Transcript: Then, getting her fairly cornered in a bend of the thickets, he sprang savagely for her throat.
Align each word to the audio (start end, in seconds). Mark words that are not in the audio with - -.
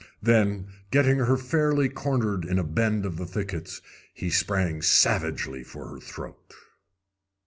Then, 0.23 0.65
getting 0.89 1.17
her 1.19 1.37
fairly 1.37 1.87
cornered 1.87 2.43
in 2.43 2.57
a 2.57 2.63
bend 2.63 3.05
of 3.05 3.17
the 3.17 3.25
thickets, 3.27 3.83
he 4.15 4.31
sprang 4.31 4.81
savagely 4.81 5.63
for 5.63 5.89
her 5.89 5.99
throat. 5.99 6.55